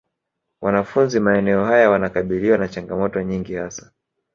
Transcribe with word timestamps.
Wanafunzi 0.61 1.19
maeneo 1.19 1.65
haya 1.65 1.89
wanakabiliwa 1.89 2.57
na 2.57 2.67
changamoto 2.67 3.21
nyingi 3.21 3.55
hasa 3.55 3.91